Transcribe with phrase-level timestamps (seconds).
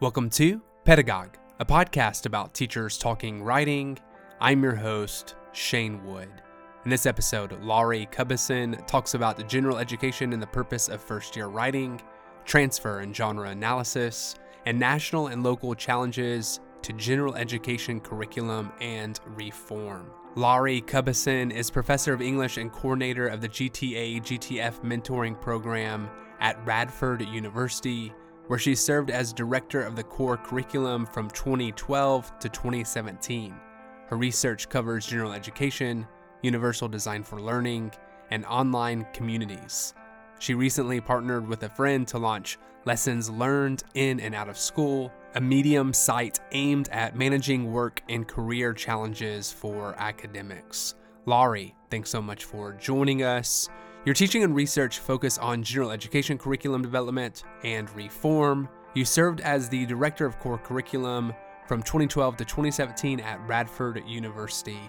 [0.00, 3.98] Welcome to Pedagogue, a podcast about teachers talking writing.
[4.40, 6.30] I'm your host, Shane Wood.
[6.86, 11.36] In this episode, Laurie Cubbison talks about the general education and the purpose of first
[11.36, 12.00] year writing,
[12.46, 20.10] transfer and genre analysis, and national and local challenges to general education curriculum and reform.
[20.34, 26.08] Laurie Cubbison is professor of English and coordinator of the GTA GTF mentoring program
[26.40, 28.14] at Radford University
[28.50, 33.54] where she served as director of the core curriculum from 2012 to 2017.
[34.08, 36.04] Her research covers general education,
[36.42, 37.92] universal design for learning,
[38.32, 39.94] and online communities.
[40.40, 45.12] She recently partnered with a friend to launch Lessons Learned in and Out of School,
[45.36, 50.96] a medium site aimed at managing work and career challenges for academics.
[51.24, 53.68] Laurie, thanks so much for joining us.
[54.06, 58.66] Your teaching and research focus on general education curriculum development and reform.
[58.94, 61.34] You served as the director of core curriculum
[61.68, 64.80] from 2012 to 2017 at Radford University.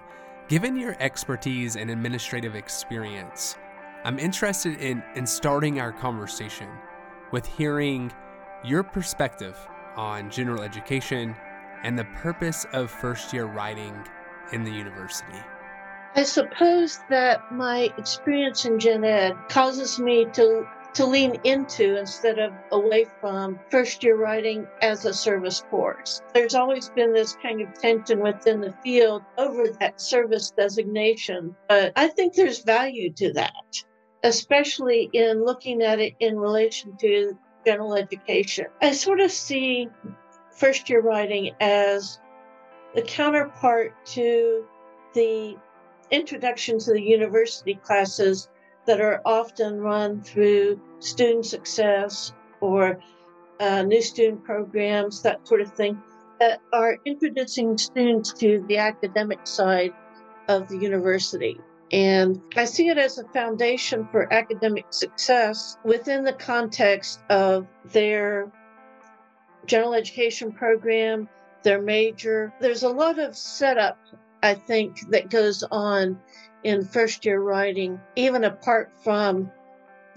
[0.47, 3.58] Given your expertise and administrative experience,
[4.05, 6.69] I'm interested in, in starting our conversation
[7.33, 8.13] with hearing
[8.63, 9.57] your perspective
[9.97, 11.35] on general education
[11.83, 13.94] and the purpose of first year writing
[14.53, 15.38] in the university.
[16.15, 22.37] I suppose that my experience in gen ed causes me to to lean into instead
[22.37, 26.21] of away from first year writing as a service course.
[26.33, 31.93] There's always been this kind of tension within the field over that service designation, but
[31.95, 33.83] I think there's value to that,
[34.23, 38.65] especially in looking at it in relation to general education.
[38.81, 39.87] I sort of see
[40.57, 42.19] first year writing as
[42.95, 44.65] the counterpart to
[45.13, 45.55] the
[46.11, 48.49] introduction to the university classes
[48.85, 52.99] that are often run through student success or
[53.59, 56.01] uh, new student programs, that sort of thing,
[56.39, 59.93] that are introducing students to the academic side
[60.47, 61.59] of the university.
[61.91, 68.51] And I see it as a foundation for academic success within the context of their
[69.66, 71.29] general education program,
[71.63, 72.53] their major.
[72.59, 74.00] There's a lot of setup
[74.44, 76.19] I think, that goes on
[76.63, 79.52] in first year writing, even apart from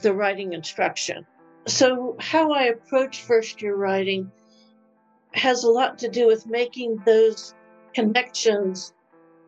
[0.00, 1.26] the writing instruction.
[1.66, 4.30] So, how I approach first year writing
[5.32, 7.54] has a lot to do with making those
[7.94, 8.92] connections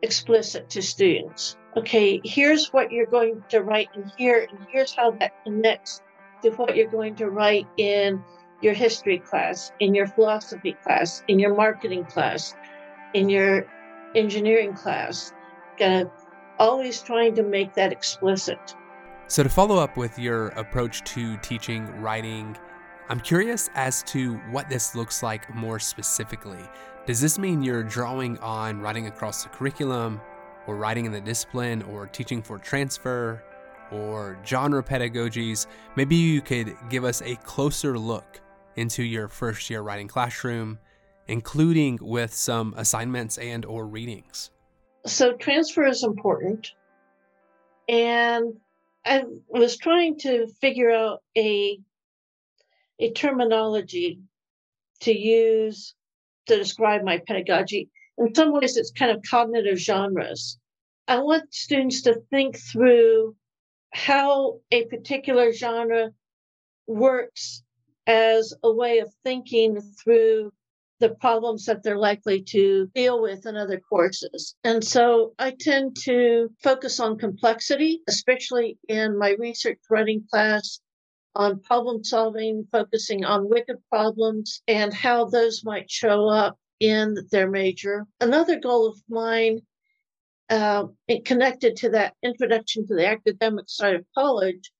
[0.01, 1.57] explicit to students.
[1.75, 6.01] Okay, here's what you're going to write in here, and here's how that connects
[6.41, 8.23] to what you're going to write in
[8.61, 12.55] your history class, in your philosophy class, in your marketing class,
[13.13, 13.67] in your
[14.15, 15.33] engineering class,
[15.77, 16.11] kind of
[16.59, 18.75] always trying to make that explicit.
[19.27, 22.57] So, to follow up with your approach to teaching writing,
[23.09, 26.63] I'm curious as to what this looks like more specifically.
[27.05, 30.21] Does this mean you're drawing on writing across the curriculum,
[30.65, 33.43] or writing in the discipline, or teaching for transfer,
[33.91, 35.67] or genre pedagogies?
[35.95, 38.41] Maybe you could give us a closer look
[38.75, 40.79] into your first year writing classroom
[41.27, 44.51] including with some assignments and or readings.
[45.05, 46.71] So transfer is important.
[47.87, 48.57] And
[49.05, 51.79] I was trying to figure out a
[52.99, 54.19] a terminology
[55.01, 55.93] to use
[56.47, 57.89] to describe my pedagogy.
[58.17, 60.57] In some ways, it's kind of cognitive genres.
[61.07, 63.35] I want students to think through
[63.93, 66.11] how a particular genre
[66.87, 67.63] works
[68.07, 70.51] as a way of thinking through
[70.99, 74.55] the problems that they're likely to deal with in other courses.
[74.63, 80.79] And so I tend to focus on complexity, especially in my research writing class
[81.35, 87.49] on problem solving, focusing on wicked problems and how those might show up in their
[87.49, 88.05] major.
[88.19, 89.59] Another goal of mine,
[90.49, 90.85] uh,
[91.25, 94.71] connected to that introduction to the academic side of college,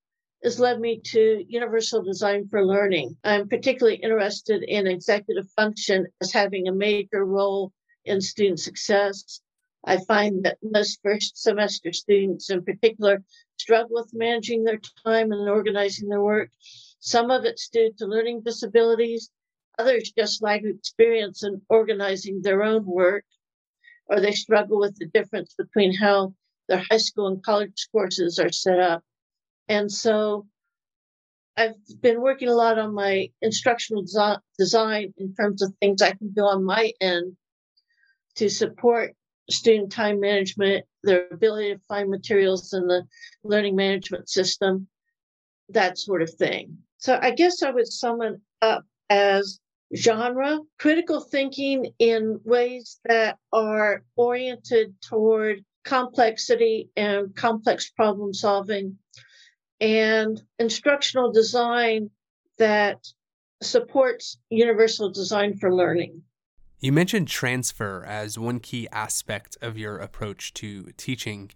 [0.44, 3.18] has led me to universal design for learning.
[3.24, 7.74] I'm particularly interested in executive function as having a major role
[8.06, 9.42] in student success.
[9.86, 13.24] I find that most first semester students in particular
[13.58, 16.50] struggle with managing their time and organizing their work.
[17.00, 19.30] Some of it's due to learning disabilities,
[19.80, 23.24] others just lack experience in organizing their own work,
[24.08, 26.34] or they struggle with the difference between how
[26.68, 29.04] their high school and college courses are set up.
[29.70, 30.48] And so
[31.58, 34.04] I've been working a lot on my instructional
[34.58, 37.36] design in terms of things I can do on my end
[38.36, 39.16] to support
[39.50, 43.08] student time management, their ability to find materials in the
[43.44, 44.88] learning management system,
[45.70, 46.78] that sort of thing.
[47.00, 49.60] So I guess I would sum it up as
[49.96, 58.98] genre, critical thinking in ways that are oriented toward complexity and complex problem solving,
[59.80, 62.10] and instructional design
[62.58, 63.08] that
[63.62, 66.22] supports universal design for learning.
[66.80, 71.52] You mentioned transfer as one key aspect of your approach to teaching.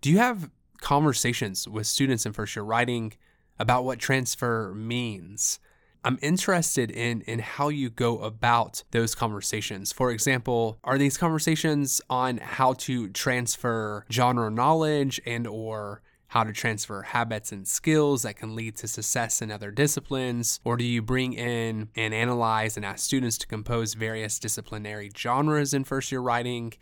[0.00, 0.50] Do you have
[0.80, 3.12] conversations with students in first year writing
[3.58, 5.60] about what transfer means?
[6.04, 9.92] I'm interested in in how you go about those conversations.
[9.92, 16.52] For example, are these conversations on how to transfer genre knowledge and or how to
[16.52, 20.60] transfer habits and skills that can lead to success in other disciplines?
[20.64, 25.72] Or do you bring in and analyze and ask students to compose various disciplinary genres
[25.74, 26.74] in first year writing?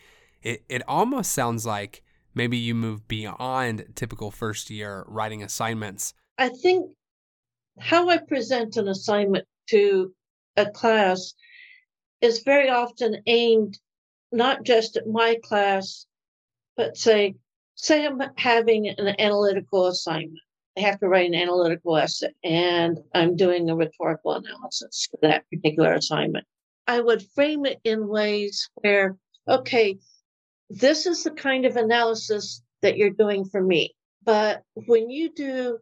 [0.42, 2.02] It, it almost sounds like
[2.34, 6.12] maybe you move beyond typical first year writing assignments.
[6.38, 6.90] I think
[7.78, 10.12] how I present an assignment to
[10.56, 11.34] a class
[12.20, 13.78] is very often aimed
[14.32, 16.06] not just at my class,
[16.76, 17.36] but say,
[17.76, 20.40] say I'm having an analytical assignment.
[20.76, 25.44] I have to write an analytical essay and I'm doing a rhetorical analysis for that
[25.50, 26.44] particular assignment.
[26.86, 29.16] I would frame it in ways where,
[29.48, 29.98] okay,
[30.68, 33.94] this is the kind of analysis that you're doing for me.
[34.22, 35.78] But when you do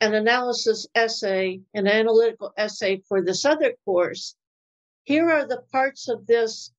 [0.00, 4.34] an analysis essay, an analytical essay for this other course,
[5.04, 6.72] here are the parts of this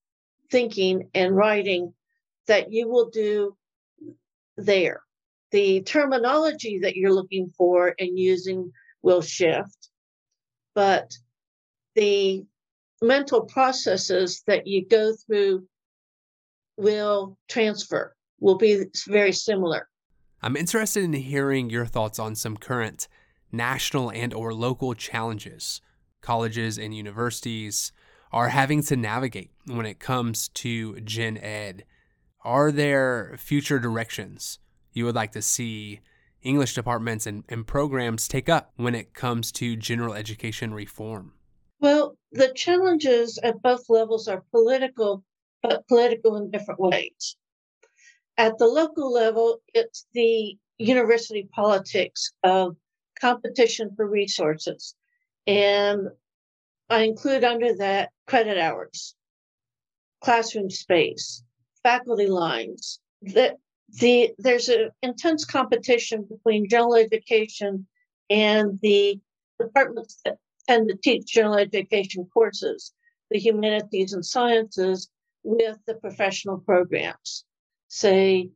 [0.52, 1.94] thinking and writing
[2.48, 3.56] that you will do
[4.60, 5.02] there.
[5.52, 8.72] The terminology that you're looking for and using
[9.02, 9.90] will shift,
[10.76, 11.12] but
[11.96, 12.46] the
[13.02, 15.68] mental processes that you go through
[16.78, 19.88] will transfer, will be very similar.
[20.42, 23.08] I'm interested in hearing your thoughts on some current
[23.52, 25.82] national and or local challenges
[26.22, 27.92] colleges and universities
[28.32, 31.84] are having to navigate when it comes to gen ed.
[32.42, 34.60] Are there future directions
[34.94, 36.00] you would like to see
[36.42, 41.34] English departments and, and programs take up when it comes to general education reform?
[41.82, 45.24] Well, the challenges at both levels are political,
[45.62, 47.36] but political in different ways.
[48.38, 52.78] At the local level, it's the university politics of
[53.20, 54.96] competition for resources.
[55.46, 56.08] And
[56.90, 59.16] I include under that credit hours,
[60.22, 61.44] classroom space,
[61.90, 63.00] faculty lines.
[63.22, 63.58] That
[64.02, 67.88] the there's an intense competition between general education
[68.30, 69.20] and the
[69.60, 70.38] departments that
[70.68, 72.94] tend to teach general education courses,
[73.32, 75.10] the humanities and sciences,
[75.44, 77.46] with the professional programs
[77.88, 78.50] say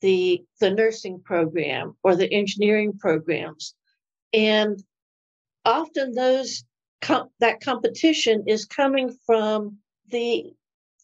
[0.00, 3.74] the the nursing program or the engineering programs
[4.32, 4.82] and
[5.64, 6.64] often those
[7.00, 9.76] com- that competition is coming from
[10.08, 10.52] the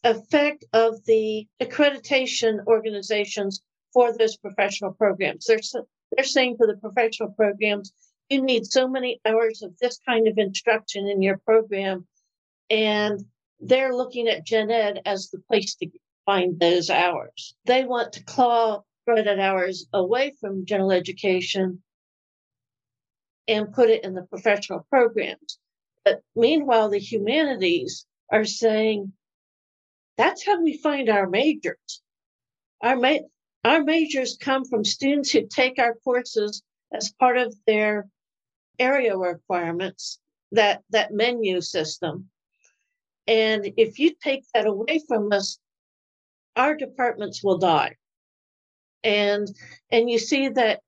[0.05, 3.63] effect of the accreditation organizations
[3.93, 5.59] for those professional programs they're
[6.13, 7.93] they're saying for the professional programs
[8.29, 12.07] you need so many hours of this kind of instruction in your program
[12.71, 13.25] and
[13.61, 15.89] they're looking at gen ed as the place to
[16.27, 17.55] find those hours.
[17.65, 21.83] They want to claw credit hours away from general education
[23.49, 25.59] and put it in the professional programs.
[26.05, 29.13] But meanwhile, the humanities are saying
[30.17, 32.03] that's how we find our majors.
[32.83, 33.27] Our, ma-
[33.65, 38.09] our majors come from students who take our courses as part of their
[38.79, 40.19] area requirements,
[40.53, 42.29] that, that menu system.
[43.27, 45.59] And if you take that away from us,
[46.55, 47.97] our departments will die.
[49.05, 49.49] And
[49.91, 50.81] and you see that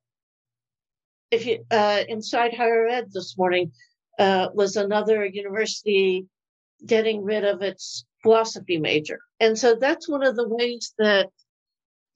[1.30, 3.72] if you uh, inside higher ed this morning
[4.18, 6.26] uh, was another university
[6.84, 11.28] getting rid of its philosophy major, and so that's one of the ways that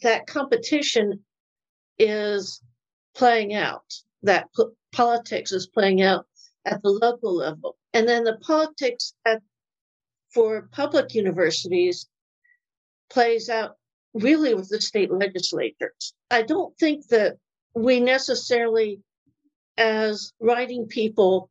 [0.03, 1.25] that competition
[1.99, 2.61] is
[3.15, 3.85] playing out.
[4.23, 6.27] That p- politics is playing out
[6.65, 9.43] at the local level, and then the politics at
[10.33, 12.09] for public universities
[13.11, 13.77] plays out
[14.15, 16.15] really with the state legislatures.
[16.31, 17.37] I don't think that
[17.75, 19.01] we necessarily,
[19.77, 21.51] as writing people,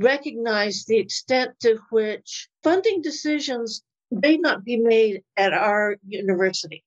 [0.00, 6.84] recognize the extent to which funding decisions may not be made at our university,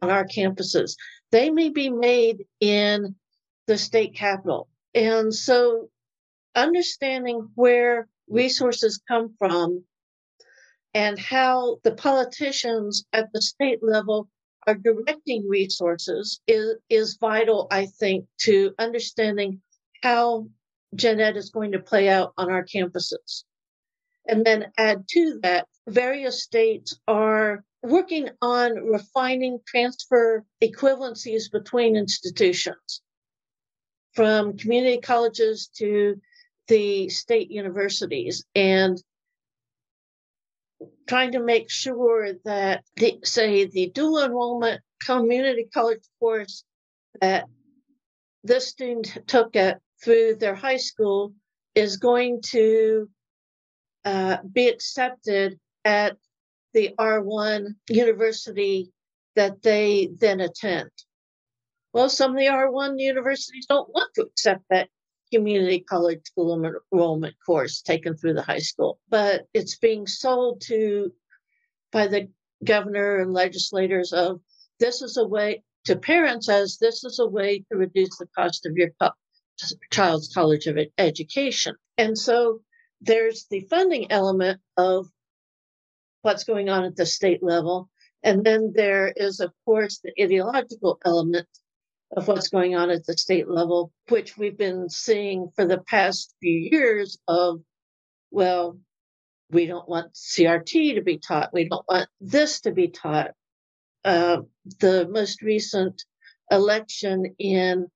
[0.00, 0.96] on our campuses.
[1.32, 3.14] They may be made in
[3.66, 4.68] the state capital.
[4.94, 5.88] And so
[6.54, 9.84] understanding where resources come from
[10.94, 14.28] and how the politicians at the state level
[14.66, 19.60] are directing resources is, is vital, I think, to understanding
[20.02, 20.46] how
[20.94, 23.44] gen ed is going to play out on our campuses.
[24.26, 33.02] And then add to that, various states are working on refining transfer equivalencies between institutions
[34.14, 36.20] from community colleges to
[36.68, 39.02] the state universities and
[41.08, 46.64] trying to make sure that the say the dual enrollment community college course
[47.20, 47.46] that
[48.44, 51.34] this student took it through their high school
[51.74, 53.08] is going to
[54.04, 56.16] uh, be accepted at
[56.74, 58.92] the R1 university
[59.36, 60.90] that they then attend.
[61.92, 64.88] Well, some of the R1 universities don't want to accept that
[65.32, 66.52] community college school
[66.92, 71.12] enrollment course taken through the high school, but it's being sold to
[71.90, 72.28] by the
[72.64, 74.40] governor and legislators of
[74.78, 78.66] this is a way to parents as this is a way to reduce the cost
[78.66, 78.90] of your
[79.90, 81.76] child's college of education.
[81.98, 82.60] And so
[83.00, 85.06] there's the funding element of
[86.22, 87.88] what's going on at the state level.
[88.22, 91.48] And then there is, of course, the ideological element
[92.16, 96.34] of what's going on at the state level, which we've been seeing for the past
[96.40, 97.60] few years of,
[98.30, 98.78] well,
[99.50, 101.52] we don't want CRT to be taught.
[101.52, 103.32] We don't want this to be taught.
[104.04, 104.38] Uh,
[104.80, 106.02] the most recent
[106.50, 107.88] election in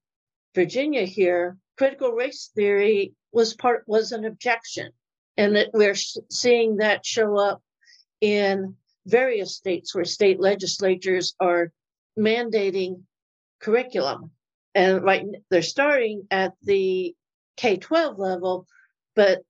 [0.57, 4.91] Virginia here, critical race theory was part was an objection,
[5.37, 5.95] and that we're
[6.31, 7.63] seeing that show up
[8.23, 11.71] in various states where state legislatures are
[12.19, 13.03] mandating
[13.61, 14.31] curriculum.
[14.75, 17.15] And right, they're starting at the
[17.59, 18.67] K 12 level,
[19.15, 19.43] but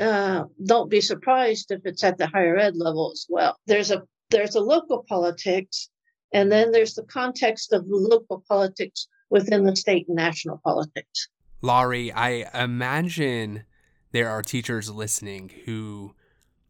[0.00, 3.56] uh, don't be surprised if it's at the higher ed level as well.
[3.68, 5.88] There's a there's a local politics,
[6.32, 11.28] and then there's the context of local politics within the state and national politics.
[11.62, 13.64] Laurie, I imagine
[14.12, 16.14] there are teachers listening who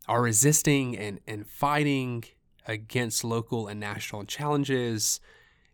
[0.08, 2.24] are resisting and, and fighting
[2.66, 5.20] against local and national challenges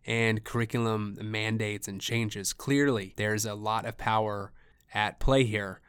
[0.05, 2.53] and curriculum mandates and changes.
[2.53, 4.51] Clearly, there's a lot of power
[4.93, 5.81] at play here.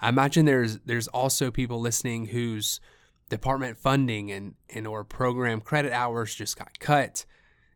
[0.00, 2.80] I imagine there's there's also people listening whose
[3.28, 7.24] department funding and, and or program credit hours just got cut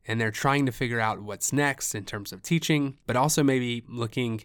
[0.07, 3.85] and they're trying to figure out what's next in terms of teaching, but also maybe
[3.89, 4.43] looking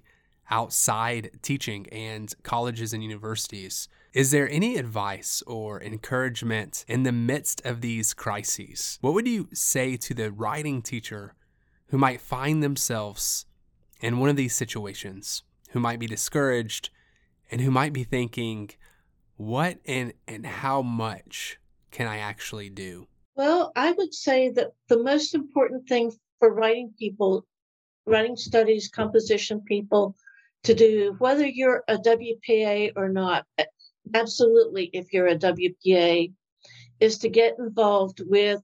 [0.50, 3.90] outside teaching and colleges and universities.
[4.14, 8.98] Is there any advice or encouragement in the midst of these crises?
[9.02, 11.34] What would you say to the writing teacher
[11.88, 13.46] who might find themselves
[14.00, 16.90] in one of these situations, who might be discouraged,
[17.52, 18.70] and who might be thinking,
[19.36, 21.60] what and, and how much
[21.92, 23.08] can I actually do?
[23.38, 27.46] Well, I would say that the most important thing for writing people,
[28.08, 30.16] writing studies, composition people
[30.64, 33.46] to do, whether you're a WPA or not,
[34.16, 36.34] absolutely, if you're a WPA,
[37.00, 38.60] is to get involved with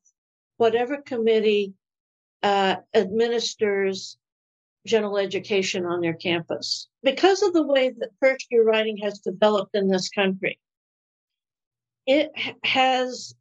[0.57, 1.75] whatever committee
[2.41, 4.17] uh, administers
[4.87, 6.87] general education on their campus.
[7.03, 10.59] Because of the way that first year writing has developed in this country,
[12.07, 12.31] it
[12.63, 13.35] has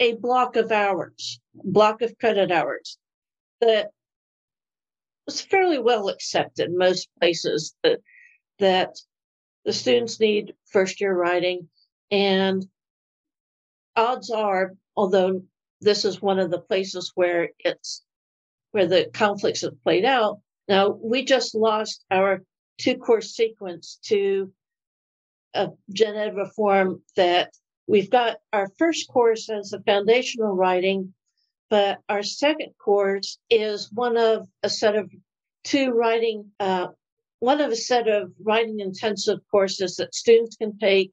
[0.00, 2.98] a block of hours, block of credit hours
[3.60, 3.90] that
[5.26, 8.00] was fairly well accepted most places that
[8.58, 8.96] that
[9.64, 11.68] the students need first year writing
[12.10, 12.66] and
[13.94, 15.42] odds are although
[15.80, 18.02] this is one of the places where it's
[18.72, 20.40] where the conflicts have played out.
[20.68, 22.42] Now we just lost our
[22.78, 24.52] two course sequence to
[25.54, 27.52] a gen ed reform that
[27.90, 31.12] we've got our first course as a foundational writing,
[31.70, 35.10] but our second course is one of a set of
[35.64, 36.86] two writing, uh,
[37.40, 41.10] one of a set of writing intensive courses that students can take,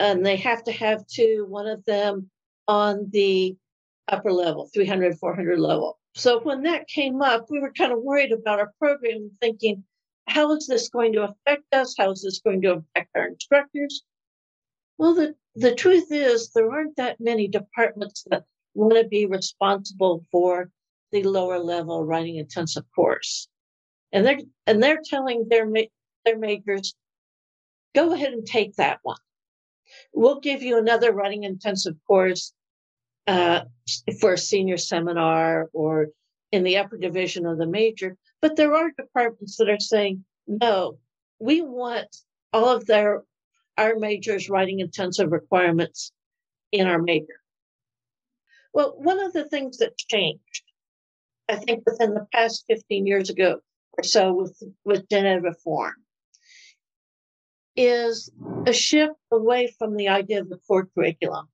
[0.00, 1.46] and they have to have two.
[1.48, 2.28] One of them
[2.66, 3.56] on the
[4.08, 5.96] upper level, 300, 400 level.
[6.16, 9.84] So when that came up, we were kind of worried about our program, thinking,
[10.26, 11.94] how is this going to affect us?
[11.96, 14.02] How is this going to affect our instructors?
[14.98, 20.24] Well, the, the truth is, there aren't that many departments that want to be responsible
[20.30, 20.70] for
[21.10, 23.48] the lower level writing intensive course.
[24.12, 25.68] And they're, and they're telling their,
[26.24, 26.94] their majors,
[27.94, 29.18] go ahead and take that one.
[30.12, 32.52] We'll give you another writing intensive course
[33.26, 33.62] uh,
[34.20, 36.08] for a senior seminar or
[36.52, 38.16] in the upper division of the major.
[38.40, 40.98] But there are departments that are saying, no,
[41.40, 42.16] we want
[42.52, 43.22] all of their
[43.78, 46.12] our majors writing intensive requirements
[46.72, 47.40] in our major.
[48.74, 50.62] Well, one of the things that changed,
[51.48, 53.60] I think within the past 15 years ago
[53.96, 55.94] or so with, with gen ed reform
[57.76, 58.30] is
[58.66, 61.48] a shift away from the idea of the core curriculum.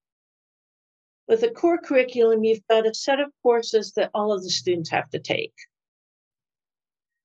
[1.28, 4.90] With a core curriculum, you've got a set of courses that all of the students
[4.90, 5.54] have to take.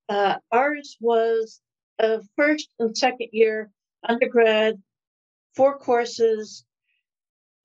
[0.07, 1.61] Uh, ours was
[1.99, 3.71] a first and second year
[4.07, 4.81] undergrad,
[5.55, 6.65] four courses,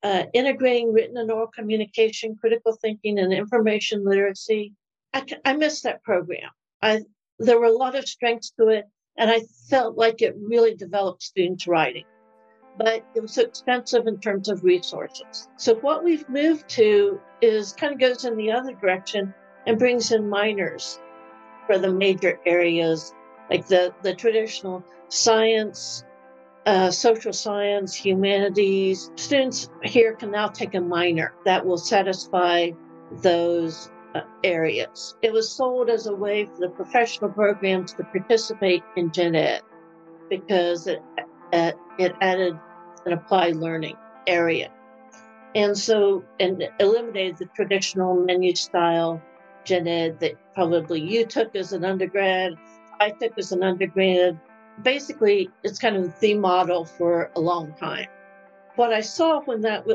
[0.03, 4.73] uh, integrating written and oral communication, critical thinking, and information literacy.
[5.13, 6.49] I, I missed that program.
[6.81, 7.01] I
[7.39, 8.85] there were a lot of strengths to it,
[9.17, 12.05] and I felt like it really developed students' writing.
[12.77, 15.47] But it was expensive in terms of resources.
[15.57, 19.33] So what we've moved to is kind of goes in the other direction
[19.65, 20.99] and brings in minors
[21.65, 23.13] for the major areas
[23.49, 26.03] like the, the traditional science,
[26.65, 29.11] uh, social science, humanities.
[29.15, 32.71] Students here can now take a minor that will satisfy
[33.21, 35.15] those uh, areas.
[35.21, 39.61] It was sold as a way for the professional programs to participate in Gen Ed
[40.29, 41.01] because it,
[41.53, 42.57] uh, it added
[43.05, 43.95] an applied learning
[44.25, 44.71] area.
[45.53, 49.21] And so, and eliminated the traditional menu style
[49.63, 52.55] gen ed that probably you took as an undergrad,
[52.99, 54.39] I took as an undergrad.
[54.83, 58.07] Basically, it's kind of the model for a long time.
[58.75, 59.85] What I saw when that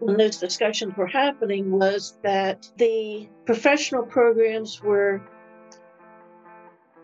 [0.00, 5.22] when those discussions were happening was that the professional programs were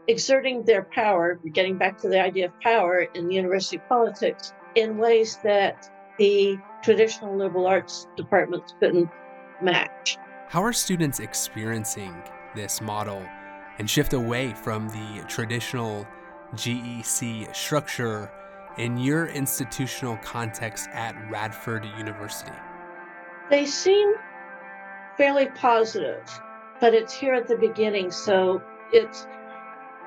[0.08, 5.38] exerting their power, getting back to the idea of power in university politics, in ways
[5.44, 9.08] that the traditional liberal arts departments couldn't
[9.62, 10.18] match.
[10.48, 12.14] How are students experiencing
[12.54, 13.22] this model
[13.78, 16.06] and shift away from the traditional
[16.54, 18.30] GEC structure
[18.78, 22.52] in your institutional context at Radford University?
[23.50, 24.14] They seem
[25.16, 26.22] fairly positive,
[26.80, 29.26] but it's here at the beginning, so it's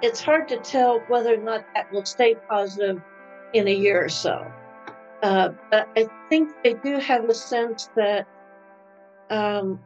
[0.01, 3.01] it's hard to tell whether or not that will stay positive
[3.53, 4.51] in a year or so.
[5.23, 8.27] Uh, but I think they do have a sense that
[9.31, 9.79] um,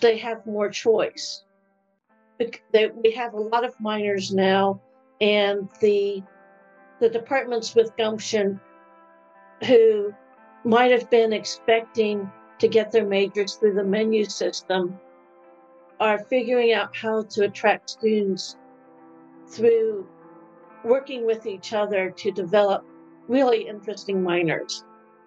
[0.00, 1.42] they have more choice.
[2.72, 4.80] They, we have a lot of minors now,
[5.20, 6.22] and the
[7.00, 8.60] the departments with gumption
[9.66, 10.14] who
[10.64, 14.98] might have been expecting to get their majors through the menu system
[16.00, 18.56] are figuring out how to attract students
[19.48, 20.06] through
[20.84, 22.84] working with each other to develop
[23.28, 24.84] really interesting minors.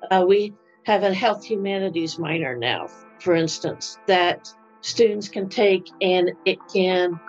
[0.10, 2.88] Uh, we have a health humanities minor now,
[3.20, 7.20] for instance, that students can take, and it can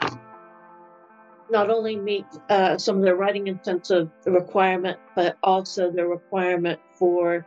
[1.50, 7.46] not only meet uh, some of the writing intensive requirement, but also the requirement for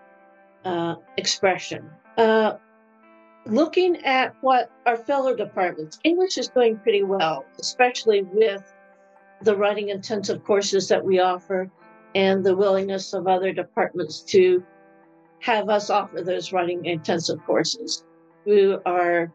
[0.66, 1.90] uh, expression.
[2.18, 2.54] Uh,
[3.46, 8.74] looking at what our fellow departments, English is doing pretty well, especially with
[9.42, 11.70] the writing intensive courses that we offer
[12.16, 14.64] and the willingness of other departments to
[15.40, 18.06] have us offer those writing intensive courses
[18.46, 19.34] We our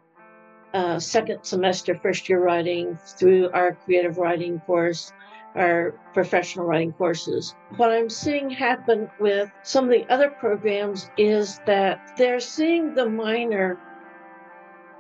[0.74, 5.12] uh, second semester first year writing, through our creative writing course,
[5.54, 7.54] our professional writing courses.
[7.76, 13.09] What I'm seeing happen with some of the other programs is that they're seeing the
[13.09, 13.78] minor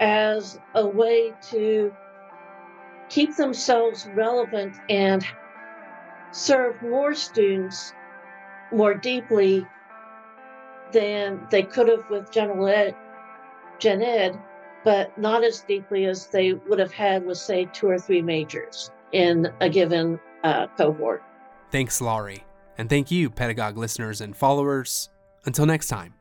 [0.00, 1.92] as a way to
[3.08, 5.24] keep themselves relevant and
[6.30, 7.92] serve more students
[8.72, 9.66] more deeply
[10.92, 12.94] than they could have with general ed,
[13.78, 14.38] gen ed,
[14.84, 18.90] but not as deeply as they would have had with, say, two or three majors
[19.12, 21.22] in a given uh, cohort.
[21.70, 22.44] Thanks, Laurie.
[22.76, 25.08] And thank you, Pedagogue listeners and followers.
[25.44, 26.14] Until next time.